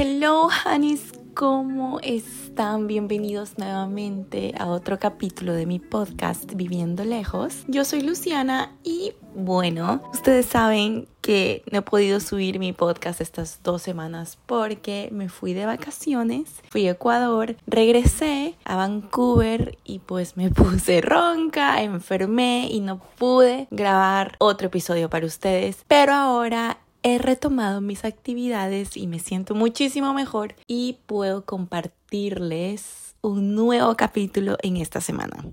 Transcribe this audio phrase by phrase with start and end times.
[0.00, 2.86] Hello, honeys, ¿cómo están?
[2.86, 7.64] Bienvenidos nuevamente a otro capítulo de mi podcast Viviendo Lejos.
[7.66, 13.60] Yo soy Luciana y bueno, ustedes saben que no he podido subir mi podcast estas
[13.64, 20.36] dos semanas porque me fui de vacaciones, fui a Ecuador, regresé a Vancouver y pues
[20.36, 25.84] me puse ronca, enfermé y no pude grabar otro episodio para ustedes.
[25.88, 26.78] Pero ahora
[27.14, 34.56] he retomado mis actividades y me siento muchísimo mejor y puedo compartirles un nuevo capítulo
[34.62, 35.44] en esta semana.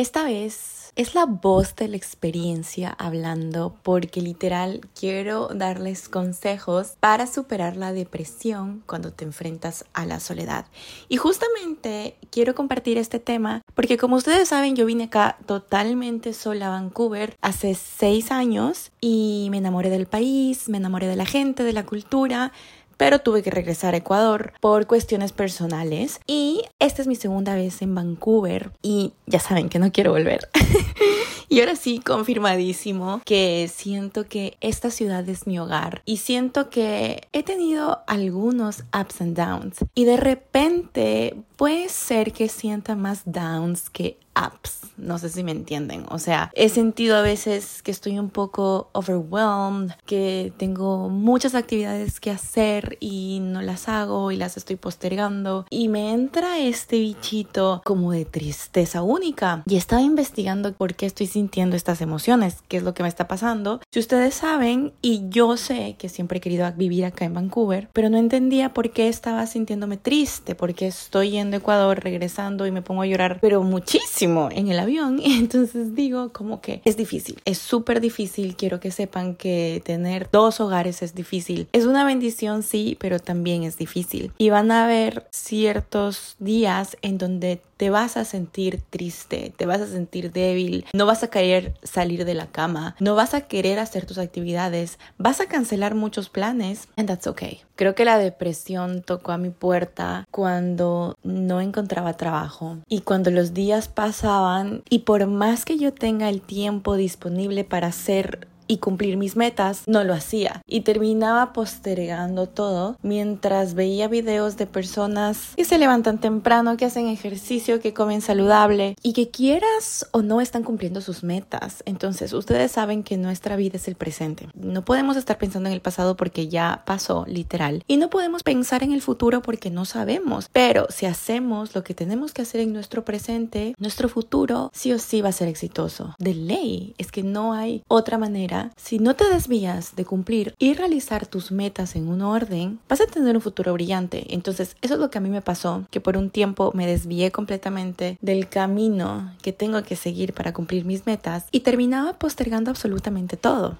[0.00, 7.26] Esta vez es la voz de la experiencia hablando porque literal quiero darles consejos para
[7.26, 10.64] superar la depresión cuando te enfrentas a la soledad.
[11.10, 16.68] Y justamente quiero compartir este tema porque como ustedes saben yo vine acá totalmente sola
[16.68, 21.62] a Vancouver hace seis años y me enamoré del país, me enamoré de la gente,
[21.62, 22.52] de la cultura
[23.00, 27.80] pero tuve que regresar a Ecuador por cuestiones personales y esta es mi segunda vez
[27.80, 30.50] en Vancouver y ya saben que no quiero volver.
[31.48, 37.26] y ahora sí, confirmadísimo que siento que esta ciudad es mi hogar y siento que
[37.32, 43.90] he tenido algunos ups and downs y de repente puede ser que sienta más downs
[43.90, 44.80] que ups.
[44.96, 46.04] No sé si me entienden.
[46.10, 52.20] O sea, he sentido a veces que estoy un poco overwhelmed, que tengo muchas actividades
[52.20, 55.66] que hacer y no las hago y las estoy postergando.
[55.70, 59.62] Y me entra este bichito como de tristeza única.
[59.66, 63.26] Y estaba investigando por qué estoy sintiendo estas emociones, qué es lo que me está
[63.26, 63.80] pasando.
[63.90, 68.10] Si ustedes saben, y yo sé que siempre he querido vivir acá en Vancouver, pero
[68.10, 72.82] no entendía por qué estaba sintiéndome triste, porque estoy yendo a Ecuador, regresando y me
[72.82, 77.58] pongo a llorar, pero muchísimo en el avión entonces digo como que es difícil, es
[77.58, 81.68] súper difícil, quiero que sepan que tener dos hogares es difícil.
[81.72, 84.32] Es una bendición, sí, pero también es difícil.
[84.38, 89.80] Y van a haber ciertos días en donde te vas a sentir triste, te vas
[89.80, 93.78] a sentir débil, no vas a querer salir de la cama, no vas a querer
[93.78, 97.62] hacer tus actividades, vas a cancelar muchos planes, and that's okay.
[97.76, 103.54] Creo que la depresión tocó a mi puerta cuando no encontraba trabajo y cuando los
[103.54, 109.16] días pasaban y por más que yo tenga el tiempo disponible para hacer y cumplir
[109.16, 115.64] mis metas, no lo hacía y terminaba postergando todo mientras veía videos de personas que
[115.64, 120.62] se levantan temprano, que hacen ejercicio, que comen saludable y que quieras o no están
[120.62, 121.82] cumpliendo sus metas.
[121.84, 124.46] Entonces, ustedes saben que nuestra vida es el presente.
[124.54, 127.82] No podemos estar pensando en el pasado porque ya pasó, literal.
[127.88, 130.48] Y no podemos pensar en el futuro porque no sabemos.
[130.52, 135.00] Pero si hacemos lo que tenemos que hacer en nuestro presente, nuestro futuro sí o
[135.00, 136.14] sí va a ser exitoso.
[136.20, 140.74] De ley, es que no hay otra manera si no te desvías de cumplir y
[140.74, 144.26] realizar tus metas en un orden, vas a tener un futuro brillante.
[144.34, 147.30] Entonces, eso es lo que a mí me pasó, que por un tiempo me desvié
[147.30, 153.36] completamente del camino que tengo que seguir para cumplir mis metas y terminaba postergando absolutamente
[153.36, 153.78] todo.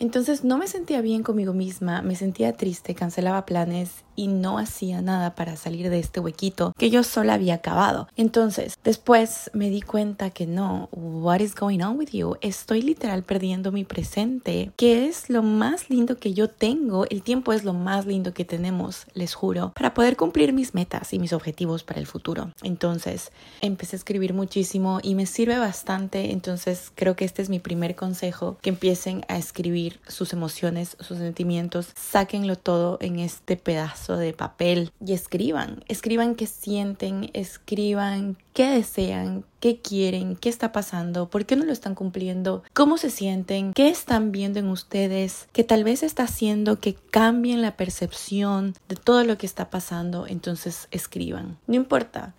[0.00, 5.00] Entonces no me sentía bien conmigo misma, me sentía triste, cancelaba planes y no hacía
[5.02, 8.08] nada para salir de este huequito que yo sola había acabado.
[8.16, 12.36] Entonces, después me di cuenta que no, what is going on with you?
[12.40, 17.06] Estoy literal perdiendo mi presente, que es lo más lindo que yo tengo.
[17.10, 21.12] El tiempo es lo más lindo que tenemos, les juro, para poder cumplir mis metas
[21.12, 22.52] y mis objetivos para el futuro.
[22.62, 26.32] Entonces, empecé a escribir muchísimo y me sirve bastante.
[26.32, 31.18] Entonces, creo que este es mi primer consejo, que empiecen a escribir sus emociones, sus
[31.18, 38.70] sentimientos, sáquenlo todo en este pedazo de papel y escriban, escriban qué sienten, escriban qué
[38.70, 43.72] desean, qué quieren, qué está pasando, por qué no lo están cumpliendo, cómo se sienten,
[43.72, 48.96] qué están viendo en ustedes, que tal vez está haciendo que cambien la percepción de
[48.96, 51.58] todo lo que está pasando, entonces escriban.
[51.66, 52.34] No importa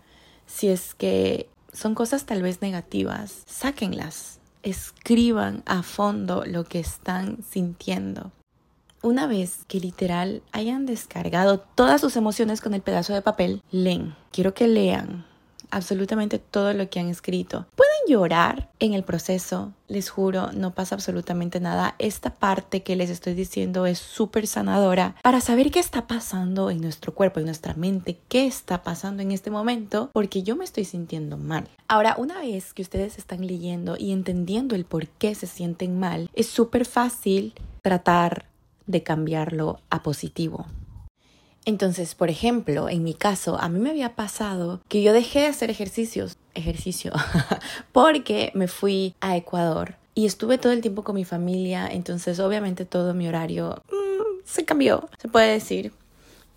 [0.46, 4.41] si es que son cosas tal vez negativas, sáquenlas.
[4.64, 8.32] Escriban a fondo lo que están sintiendo.
[9.02, 14.16] Una vez que literal hayan descargado todas sus emociones con el pedazo de papel, leen.
[14.32, 15.26] Quiero que lean
[15.72, 17.66] absolutamente todo lo que han escrito.
[18.08, 21.96] Llorar en el proceso, les juro, no pasa absolutamente nada.
[22.00, 26.82] Esta parte que les estoy diciendo es súper sanadora para saber qué está pasando en
[26.82, 30.86] nuestro cuerpo, en nuestra mente, qué está pasando en este momento, porque yo me estoy
[30.86, 31.68] sintiendo mal.
[31.88, 36.30] Ahora, una vez que ustedes están leyendo y entendiendo el por qué se sienten mal,
[36.34, 38.46] es súper fácil tratar
[38.88, 40.66] de cambiarlo a positivo.
[41.66, 45.48] Entonces, por ejemplo, en mi caso, a mí me había pasado que yo dejé de
[45.48, 47.12] hacer ejercicios, ejercicio,
[47.92, 52.86] porque me fui a Ecuador y estuve todo el tiempo con mi familia, entonces obviamente
[52.86, 55.94] todo mi horario mm, se cambió, se puede decir.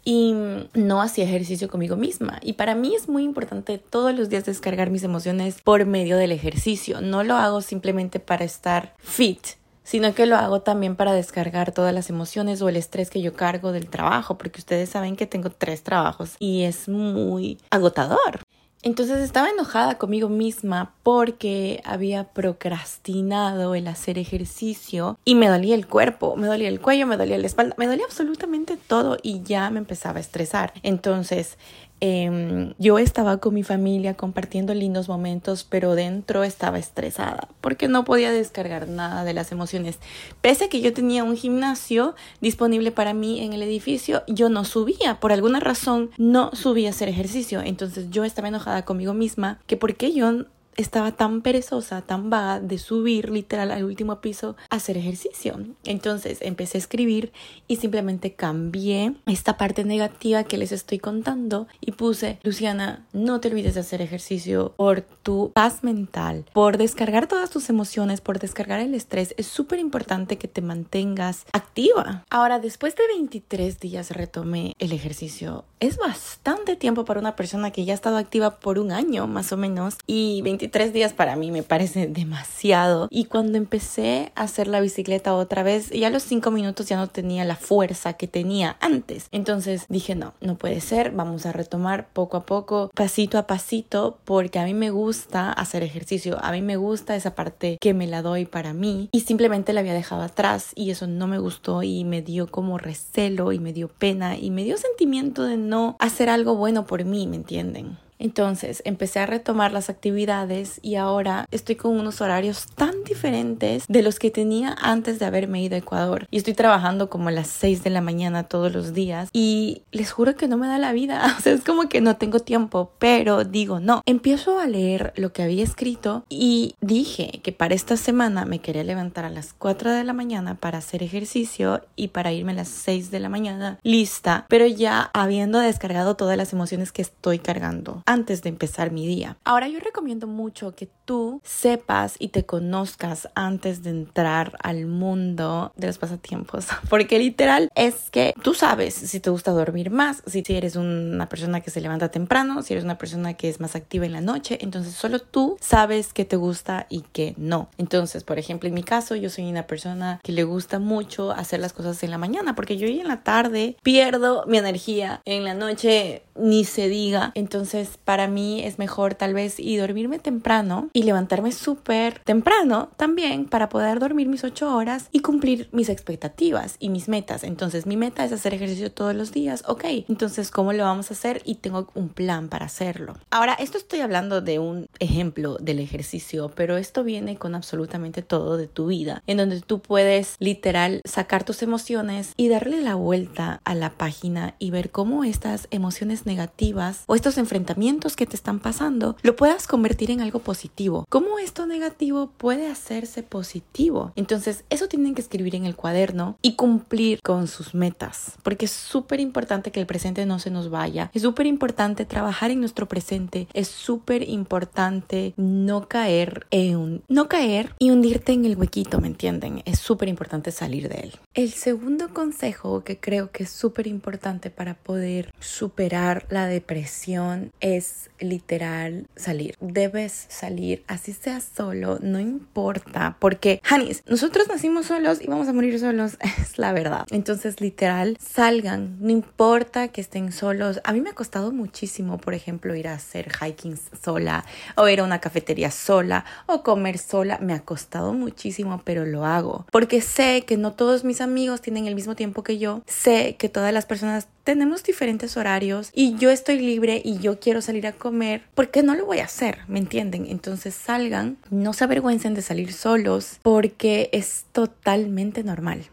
[0.06, 0.34] y
[0.74, 2.38] no hacía ejercicio conmigo misma.
[2.42, 6.30] Y para mí es muy importante todos los días descargar mis emociones por medio del
[6.32, 7.00] ejercicio.
[7.00, 9.40] No lo hago simplemente para estar fit,
[9.82, 13.34] sino que lo hago también para descargar todas las emociones o el estrés que yo
[13.34, 18.43] cargo del trabajo, porque ustedes saben que tengo tres trabajos y es muy agotador.
[18.84, 25.86] Entonces estaba enojada conmigo misma porque había procrastinado el hacer ejercicio y me dolía el
[25.86, 29.70] cuerpo, me dolía el cuello, me dolía la espalda, me dolía absolutamente todo y ya
[29.70, 30.74] me empezaba a estresar.
[30.82, 31.56] Entonces
[32.00, 38.04] Em, yo estaba con mi familia compartiendo lindos momentos, pero dentro estaba estresada porque no
[38.04, 39.98] podía descargar nada de las emociones.
[40.40, 44.64] Pese a que yo tenía un gimnasio disponible para mí en el edificio, yo no
[44.64, 45.18] subía.
[45.20, 47.62] Por alguna razón no subía a hacer ejercicio.
[47.62, 50.44] Entonces yo estaba enojada conmigo misma que porque yo
[50.76, 55.58] estaba tan perezosa, tan vaga de subir literal al último piso a hacer ejercicio.
[55.84, 57.32] Entonces empecé a escribir
[57.68, 63.48] y simplemente cambié esta parte negativa que les estoy contando y puse, Luciana, no te
[63.48, 68.80] olvides de hacer ejercicio por tu paz mental, por descargar todas tus emociones, por descargar
[68.80, 69.34] el estrés.
[69.38, 72.24] Es súper importante que te mantengas activa.
[72.30, 75.64] Ahora, después de 23 días retomé el ejercicio.
[75.80, 79.52] Es bastante tiempo para una persona que ya ha estado activa por un año más
[79.52, 83.08] o menos y 23 tres días para mí me parece demasiado.
[83.10, 87.08] Y cuando empecé a hacer la bicicleta otra vez, ya los cinco minutos ya no
[87.08, 89.28] tenía la fuerza que tenía antes.
[89.32, 94.18] Entonces dije, no, no puede ser, vamos a retomar poco a poco, pasito a pasito,
[94.24, 98.06] porque a mí me gusta hacer ejercicio, a mí me gusta esa parte que me
[98.06, 101.82] la doy para mí y simplemente la había dejado atrás y eso no me gustó
[101.82, 105.96] y me dio como recelo y me dio pena y me dio sentimiento de no
[105.98, 107.98] hacer algo bueno por mí, ¿me entienden?
[108.18, 114.02] Entonces empecé a retomar las actividades y ahora estoy con unos horarios tan diferentes de
[114.02, 116.26] los que tenía antes de haberme ido a Ecuador.
[116.30, 120.12] Y estoy trabajando como a las 6 de la mañana todos los días y les
[120.12, 121.22] juro que no me da la vida.
[121.38, 124.02] O sea, es como que no tengo tiempo, pero digo, no.
[124.06, 128.84] Empiezo a leer lo que había escrito y dije que para esta semana me quería
[128.84, 132.68] levantar a las 4 de la mañana para hacer ejercicio y para irme a las
[132.68, 138.03] 6 de la mañana lista, pero ya habiendo descargado todas las emociones que estoy cargando
[138.06, 139.38] antes de empezar mi día.
[139.44, 145.72] Ahora yo recomiendo mucho que tú sepas y te conozcas antes de entrar al mundo
[145.76, 150.44] de los pasatiempos, porque literal es que tú sabes si te gusta dormir más, si
[150.48, 154.06] eres una persona que se levanta temprano, si eres una persona que es más activa
[154.06, 157.68] en la noche, entonces solo tú sabes qué te gusta y qué no.
[157.78, 161.60] Entonces, por ejemplo, en mi caso, yo soy una persona que le gusta mucho hacer
[161.60, 165.54] las cosas en la mañana, porque yo en la tarde pierdo mi energía, en la
[165.54, 171.02] noche ni se diga, entonces para mí es mejor tal vez y dormirme temprano y
[171.02, 176.88] levantarme súper temprano también para poder dormir mis ocho horas y cumplir mis expectativas y
[176.88, 177.42] mis metas.
[177.42, 179.64] Entonces mi meta es hacer ejercicio todos los días.
[179.66, 181.42] Ok, entonces ¿cómo lo vamos a hacer?
[181.44, 183.14] Y tengo un plan para hacerlo.
[183.30, 188.56] Ahora, esto estoy hablando de un ejemplo del ejercicio, pero esto viene con absolutamente todo
[188.56, 193.60] de tu vida, en donde tú puedes literal sacar tus emociones y darle la vuelta
[193.64, 198.60] a la página y ver cómo estas emociones negativas o estos enfrentamientos que te están
[198.60, 200.83] pasando lo puedas convertir en algo positivo.
[201.08, 204.12] ¿Cómo esto negativo puede hacerse positivo?
[204.16, 208.70] Entonces, eso tienen que escribir en el cuaderno y cumplir con sus metas, porque es
[208.70, 211.10] súper importante que el presente no se nos vaya.
[211.14, 213.48] Es súper importante trabajar en nuestro presente.
[213.54, 219.62] Es súper importante no caer en no caer y hundirte en el huequito, ¿me entienden?
[219.64, 221.12] Es súper importante salir de él.
[221.34, 228.10] El segundo consejo que creo que es súper importante para poder superar la depresión es
[228.18, 229.56] literal salir.
[229.60, 233.16] Debes salir, así sea solo, no importa.
[233.18, 237.06] Porque, Hanis, nosotros nacimos solos y vamos a morir solos, es la verdad.
[237.10, 240.80] Entonces, literal, salgan, no importa que estén solos.
[240.84, 244.44] A mí me ha costado muchísimo, por ejemplo, ir a hacer hiking sola,
[244.76, 247.38] o ir a una cafetería sola, o comer sola.
[247.40, 249.66] Me ha costado muchísimo, pero lo hago.
[249.70, 252.82] Porque sé que no todos mis amigos tienen el mismo tiempo que yo.
[252.86, 257.62] Sé que todas las personas tenemos diferentes horarios y yo estoy libre y yo quiero
[257.62, 259.58] salir a comer, porque no lo voy a hacer?
[259.66, 260.26] ¿Me entienden?
[260.28, 265.84] Entonces salgan, no se avergüencen de salir solos porque es totalmente normal.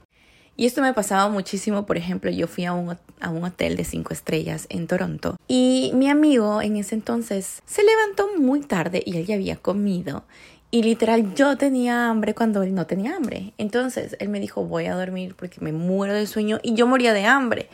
[0.58, 3.78] Y esto me ha pasado muchísimo, por ejemplo, yo fui a un, a un hotel
[3.78, 9.02] de cinco estrellas en Toronto y mi amigo en ese entonces se levantó muy tarde
[9.04, 10.26] y él ya había comido
[10.74, 13.54] y literal, yo tenía hambre cuando él no tenía hambre.
[13.58, 17.12] Entonces, él me dijo, voy a dormir porque me muero de sueño y yo moría
[17.12, 17.68] de hambre.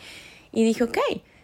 [0.57, 0.97] Y dije, ok,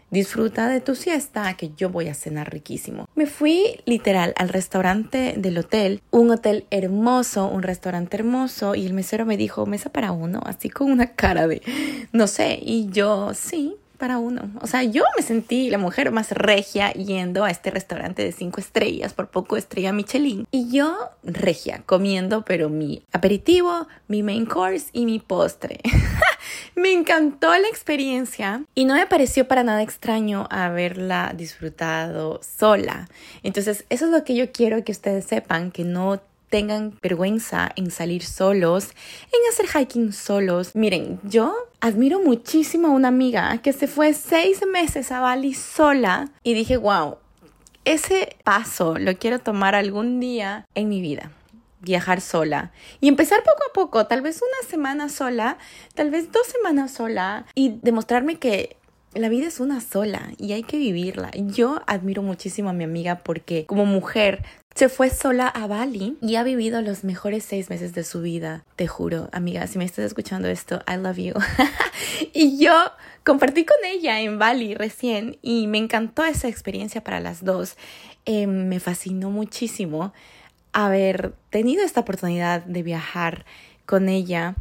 [0.10, 3.08] disfruta de tu siesta, que yo voy a cenar riquísimo.
[3.14, 8.94] Me fui literal al restaurante del hotel, un hotel hermoso, un restaurante hermoso, y el
[8.94, 11.62] mesero me dijo, mesa para uno, así con una cara de,
[12.12, 14.50] no sé, y yo, sí, para uno.
[14.62, 18.60] O sea, yo me sentí la mujer más regia yendo a este restaurante de cinco
[18.60, 20.48] estrellas, por poco estrella Michelin.
[20.52, 25.80] Y yo regia, comiendo, pero mi aperitivo, mi main course y mi postre.
[26.76, 33.08] me encantó la experiencia y no me pareció para nada extraño haberla disfrutado sola.
[33.44, 36.22] Entonces, eso es lo que yo quiero que ustedes sepan, que no
[36.54, 38.90] tengan vergüenza en salir solos,
[39.32, 40.76] en hacer hiking solos.
[40.76, 46.30] Miren, yo admiro muchísimo a una amiga que se fue seis meses a Bali sola
[46.44, 47.18] y dije, wow,
[47.86, 51.32] ese paso lo quiero tomar algún día en mi vida
[51.80, 55.58] viajar sola y empezar poco a poco, tal vez una semana sola,
[55.96, 58.78] tal vez dos semanas sola y demostrarme que
[59.16, 61.32] la vida es una sola y hay que vivirla.
[61.36, 64.44] Yo admiro muchísimo a mi amiga porque como mujer
[64.76, 68.66] se fue sola a Bali y ha vivido los mejores seis meses de su vida.
[68.76, 71.34] Te juro, amiga, si me estás escuchando esto, I love you.
[72.34, 72.74] y yo
[73.24, 77.78] compartí con ella en Bali recién y me encantó esa experiencia para las dos.
[78.26, 80.12] Em, me fascinó muchísimo
[80.72, 83.46] haber tenido esta oportunidad de viajar
[83.86, 84.56] con ella.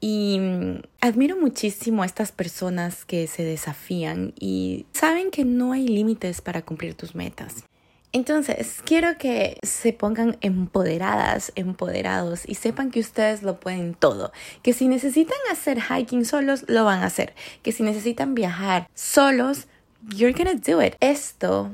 [0.00, 5.86] Y mm, admiro muchísimo a estas personas que se desafían y saben que no hay
[5.86, 7.64] límites para cumplir tus metas.
[8.12, 14.32] Entonces, quiero que se pongan empoderadas, empoderados y sepan que ustedes lo pueden todo.
[14.62, 17.34] Que si necesitan hacer hiking solos, lo van a hacer.
[17.62, 19.68] Que si necesitan viajar solos,
[20.14, 20.94] you're gonna do it.
[21.00, 21.70] Esto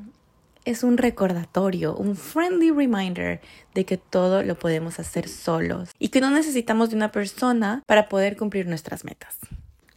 [0.65, 3.41] es un recordatorio, un friendly reminder
[3.75, 8.09] de que todo lo podemos hacer solos y que no necesitamos de una persona para
[8.09, 9.39] poder cumplir nuestras metas.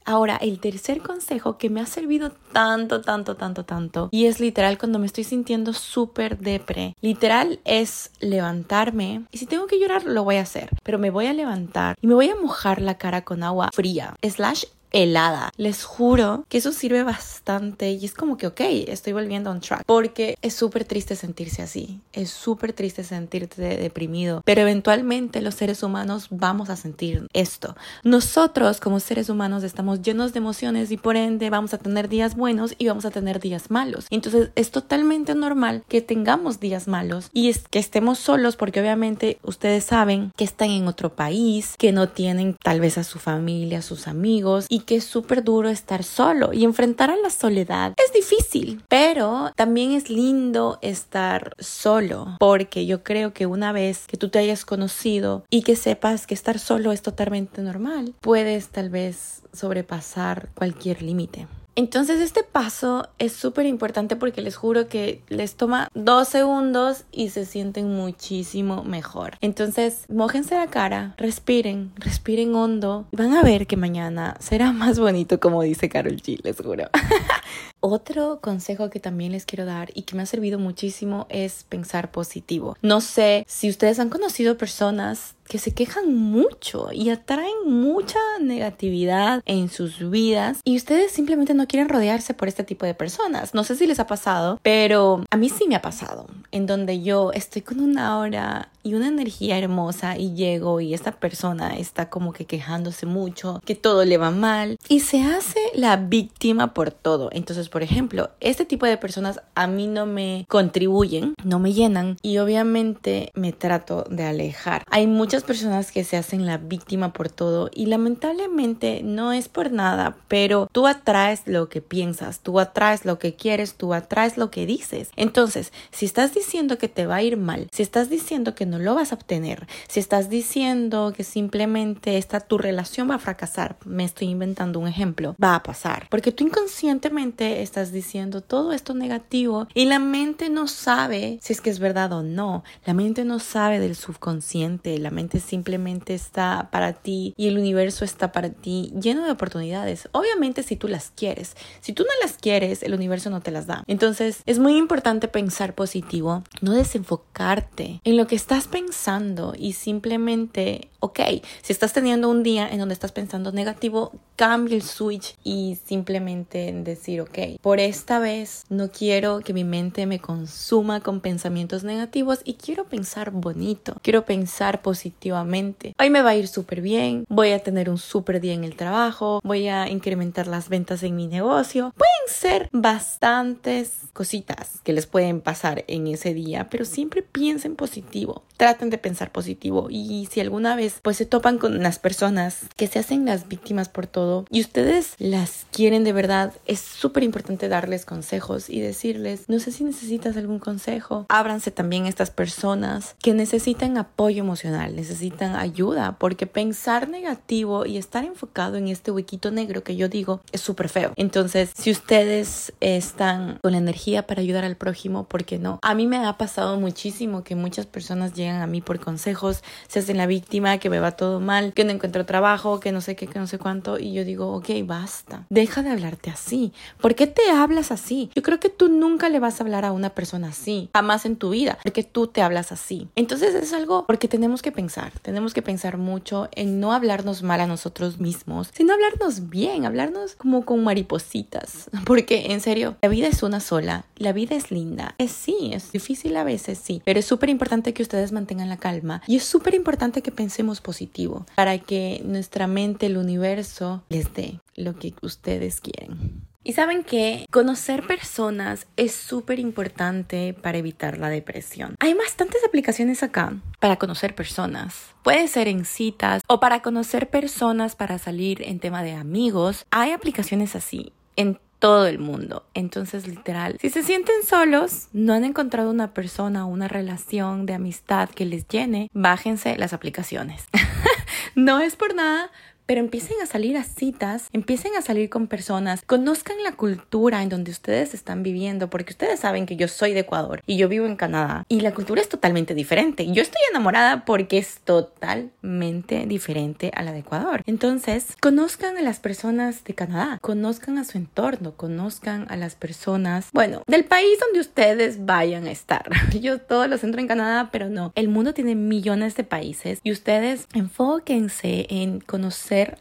[0.07, 4.77] Ahora, el tercer consejo que me ha servido tanto, tanto, tanto, tanto, y es literal
[4.77, 10.23] cuando me estoy sintiendo súper depre, literal es levantarme y si tengo que llorar lo
[10.23, 13.25] voy a hacer, pero me voy a levantar y me voy a mojar la cara
[13.25, 15.51] con agua fría, slash helada.
[15.57, 19.83] Les juro que eso sirve bastante y es como que, ok, estoy volviendo on track.
[19.85, 21.99] Porque es súper triste sentirse así.
[22.13, 24.41] Es súper triste sentirte deprimido.
[24.45, 27.75] Pero eventualmente los seres humanos vamos a sentir esto.
[28.03, 32.35] Nosotros como seres humanos estamos llenos de emociones y por ende vamos a tener días
[32.35, 34.07] buenos y vamos a tener días malos.
[34.09, 39.39] Entonces es totalmente normal que tengamos días malos y es que estemos solos porque obviamente
[39.43, 43.79] ustedes saben que están en otro país, que no tienen tal vez a su familia,
[43.79, 47.93] a sus amigos y que es súper duro estar solo y enfrentar a la soledad
[47.97, 54.17] es difícil, pero también es lindo estar solo porque yo creo que una vez que
[54.17, 58.89] tú te hayas conocido y que sepas que estar solo es totalmente normal, puedes tal
[58.89, 61.47] vez sobrepasar cualquier límite.
[61.77, 67.29] Entonces este paso es súper importante porque les juro que les toma dos segundos y
[67.29, 69.37] se sienten muchísimo mejor.
[69.41, 73.05] Entonces, mójense la cara, respiren, respiren hondo.
[73.11, 76.85] Van a ver que mañana será más bonito como dice Carol G, les juro.
[77.79, 82.11] Otro consejo que también les quiero dar y que me ha servido muchísimo es pensar
[82.11, 82.75] positivo.
[82.81, 89.41] No sé si ustedes han conocido personas que se quejan mucho y atraen mucha negatividad
[89.45, 93.53] en sus vidas y ustedes simplemente no quieren rodearse por este tipo de personas.
[93.53, 97.01] No sé si les ha pasado, pero a mí sí me ha pasado, en donde
[97.01, 102.09] yo estoy con una hora y una energía hermosa y llego y esta persona está
[102.09, 106.91] como que quejándose mucho, que todo le va mal y se hace la víctima por
[106.91, 107.29] todo.
[107.47, 112.17] Entonces, por ejemplo, este tipo de personas a mí no me contribuyen, no me llenan
[112.21, 114.83] y obviamente me trato de alejar.
[114.89, 119.71] Hay muchas personas que se hacen la víctima por todo y lamentablemente no es por
[119.71, 124.51] nada, pero tú atraes lo que piensas, tú atraes lo que quieres, tú atraes lo
[124.51, 125.11] que dices.
[125.15, 128.77] Entonces, si estás diciendo que te va a ir mal, si estás diciendo que no
[128.77, 129.67] lo vas a obtener.
[129.87, 134.89] Si estás diciendo que simplemente esta tu relación va a fracasar, me estoy inventando un
[134.89, 136.07] ejemplo, va a pasar.
[136.09, 141.61] Porque tú inconscientemente estás diciendo todo esto negativo y la mente no sabe si es
[141.61, 142.63] que es verdad o no.
[142.85, 148.05] La mente no sabe del subconsciente, la mente simplemente está para ti y el universo
[148.05, 150.09] está para ti lleno de oportunidades.
[150.11, 151.55] Obviamente si tú las quieres.
[151.81, 153.83] Si tú no las quieres, el universo no te las da.
[153.87, 160.89] Entonces es muy importante pensar positivo, no desenfocarte en lo que estás pensando y simplemente,
[161.07, 161.19] ok,
[161.61, 166.71] si estás teniendo un día en donde estás pensando negativo, cambia el switch y simplemente
[166.83, 172.41] decir, ok, por esta vez no quiero que mi mente me consuma con pensamientos negativos
[172.43, 175.93] y quiero pensar bonito, quiero pensar positivamente.
[175.97, 178.75] Hoy me va a ir súper bien, voy a tener un súper día en el
[178.75, 181.93] trabajo, voy a incrementar las ventas en mi negocio.
[181.97, 188.43] Pueden ser bastantes cositas que les pueden pasar en ese día, pero siempre piensen positivo
[188.57, 192.87] traten de pensar positivo y si alguna vez pues se topan con las personas que
[192.87, 197.69] se hacen las víctimas por todo y ustedes las quieren de verdad, es súper importante
[197.69, 203.33] darles consejos y decirles, no sé si necesitas algún consejo, ábranse también estas personas que
[203.33, 209.83] necesitan apoyo emocional, necesitan ayuda, porque pensar negativo y estar enfocado en este huequito negro
[209.83, 211.13] que yo digo es súper feo.
[211.15, 215.79] Entonces, si ustedes están con la energía para ayudar al prójimo, ¿por qué no?
[215.81, 219.99] A mí me ha pasado muchísimo que muchas personas llegan a mí por consejos, se
[219.99, 223.15] hacen la víctima, que me va todo mal, que no encuentro trabajo, que no sé
[223.15, 226.73] qué, que no sé cuánto, y yo digo, ok, basta, deja de hablarte así.
[227.01, 228.29] ¿Por qué te hablas así?
[228.35, 231.35] Yo creo que tú nunca le vas a hablar a una persona así, jamás en
[231.35, 233.07] tu vida, porque tú te hablas así.
[233.15, 237.61] Entonces es algo porque tenemos que pensar, tenemos que pensar mucho en no hablarnos mal
[237.61, 243.27] a nosotros mismos, sino hablarnos bien, hablarnos como con maripositas, porque en serio, la vida
[243.27, 247.19] es una sola, la vida es linda, es sí, es difícil a veces, sí, pero
[247.19, 251.45] es súper importante que ustedes mantengan la calma y es súper importante que pensemos positivo
[251.55, 256.47] para que nuestra mente, el universo, les dé lo que ustedes quieren.
[256.67, 261.95] Y saben que conocer personas es súper importante para evitar la depresión.
[261.99, 265.15] Hay bastantes aplicaciones acá para conocer personas.
[265.23, 269.85] Puede ser en citas o para conocer personas para salir en tema de amigos.
[269.91, 272.65] Hay aplicaciones así en todo el mundo.
[272.73, 277.73] Entonces, literal, si se sienten solos, no han encontrado una persona o una relación de
[277.73, 280.65] amistad que les llene, bájense las aplicaciones.
[281.55, 282.51] no es por nada,
[282.87, 287.49] pero empiecen a salir a citas, empiecen a salir con personas, conozcan la cultura en
[287.49, 291.05] donde ustedes están viviendo, porque ustedes saben que yo soy de Ecuador y yo vivo
[291.05, 293.25] en Canadá y la cultura es totalmente diferente.
[293.31, 297.61] Yo estoy enamorada porque es totalmente diferente a la de Ecuador.
[297.65, 303.49] Entonces, conozcan a las personas de Canadá, conozcan a su entorno, conozcan a las personas,
[303.53, 306.09] bueno, del país donde ustedes vayan a estar.
[306.41, 308.11] Yo todos los centro en Canadá, pero no.
[308.15, 312.19] El mundo tiene millones de países y ustedes enfóquense en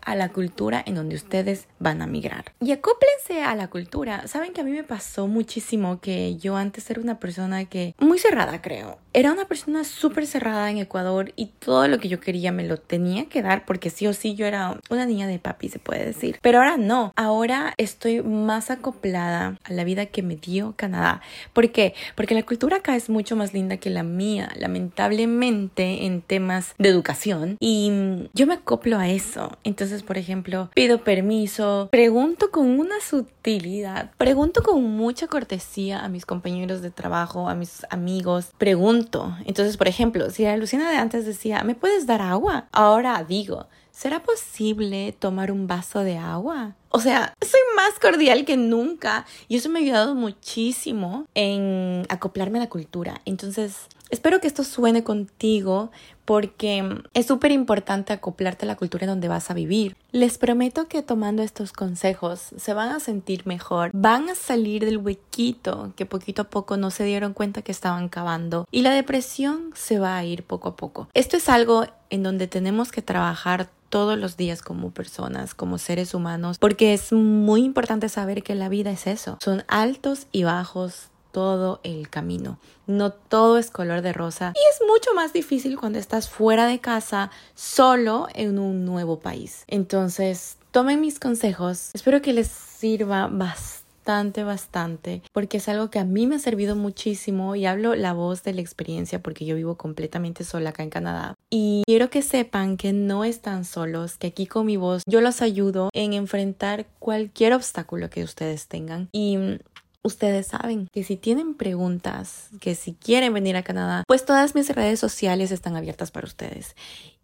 [0.04, 2.52] a la cultura en donde ustedes van a migrar.
[2.60, 4.26] Y acóplense a la cultura.
[4.26, 8.18] Saben que a mí me pasó muchísimo que yo antes era una persona que muy
[8.18, 8.98] cerrada, creo.
[9.12, 12.76] Era una persona súper cerrada en Ecuador y todo lo que yo quería me lo
[12.76, 16.04] tenía que dar porque sí o sí yo era una niña de papi, se puede
[16.04, 16.38] decir.
[16.42, 17.12] Pero ahora no.
[17.16, 21.22] Ahora estoy más acoplada a la vida que me dio Canadá.
[21.52, 21.94] ¿Por qué?
[22.14, 26.88] Porque la cultura acá es mucho más linda que la mía, lamentablemente en temas de
[26.88, 27.56] educación.
[27.58, 27.90] Y
[28.34, 29.56] yo me acoplo a eso.
[29.66, 36.24] Entonces, por ejemplo, pido permiso, pregunto con una sutilidad, pregunto con mucha cortesía a mis
[36.24, 39.36] compañeros de trabajo, a mis amigos, pregunto.
[39.44, 42.68] Entonces, por ejemplo, si la Luciana de antes decía, ¿me puedes dar agua?
[42.70, 46.76] Ahora digo, ¿será posible tomar un vaso de agua?
[46.90, 52.58] O sea, soy más cordial que nunca y eso me ha ayudado muchísimo en acoplarme
[52.58, 53.20] a la cultura.
[53.24, 55.90] Entonces, espero que esto suene contigo
[56.24, 59.96] porque es súper importante acoplarte a la cultura donde vas a vivir.
[60.10, 64.98] Les prometo que tomando estos consejos se van a sentir mejor, van a salir del
[64.98, 69.70] huequito que poquito a poco no se dieron cuenta que estaban cavando y la depresión
[69.74, 71.08] se va a ir poco a poco.
[71.14, 76.12] Esto es algo en donde tenemos que trabajar todos los días como personas, como seres
[76.12, 81.10] humanos, porque es muy importante saber que la vida es eso, son altos y bajos
[81.36, 82.58] todo el camino.
[82.86, 86.78] No todo es color de rosa y es mucho más difícil cuando estás fuera de
[86.78, 89.64] casa, solo en un nuevo país.
[89.66, 91.90] Entonces, tomen mis consejos.
[91.92, 96.74] Espero que les sirva bastante bastante, porque es algo que a mí me ha servido
[96.74, 100.90] muchísimo y hablo la voz de la experiencia porque yo vivo completamente sola acá en
[100.90, 101.34] Canadá.
[101.50, 105.42] Y quiero que sepan que no están solos, que aquí con mi voz yo los
[105.42, 109.08] ayudo en enfrentar cualquier obstáculo que ustedes tengan.
[109.12, 109.58] Y
[110.06, 114.70] ustedes saben que si tienen preguntas, que si quieren venir a Canadá, pues todas mis
[114.70, 116.74] redes sociales están abiertas para ustedes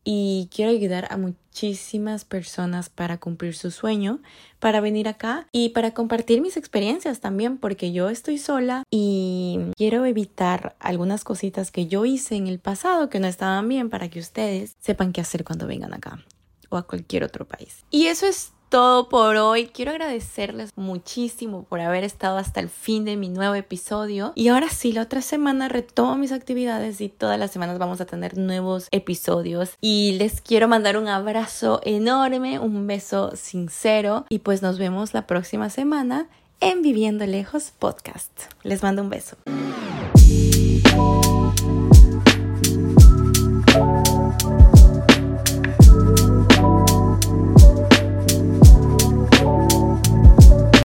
[0.05, 4.21] y quiero ayudar a muchísimas personas para cumplir su sueño,
[4.59, 10.05] para venir acá y para compartir mis experiencias también, porque yo estoy sola y quiero
[10.05, 14.19] evitar algunas cositas que yo hice en el pasado que no estaban bien para que
[14.19, 16.25] ustedes sepan qué hacer cuando vengan acá
[16.69, 17.85] o a cualquier otro país.
[17.91, 19.67] Y eso es todo por hoy.
[19.67, 24.33] Quiero agradecerles muchísimo por haber estado hasta el fin de mi nuevo episodio.
[24.35, 28.07] Y ahora sí, la otra semana retomo mis actividades y todas las semanas vamos a
[28.07, 29.77] tener nuevos episodios.
[29.83, 34.25] Y les quiero mandar un abrazo enorme, un beso sincero.
[34.31, 36.29] Y pues nos vemos la próxima semana
[36.61, 38.33] en Viviendo Lejos Podcast.
[38.63, 39.37] Les mando un beso.